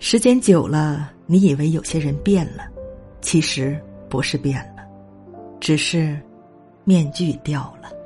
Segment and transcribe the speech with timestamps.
[0.00, 2.62] 时间久了你以为有些人变了
[3.20, 4.84] 其实不是变了
[5.58, 6.18] 只是
[6.84, 7.97] 面具掉了。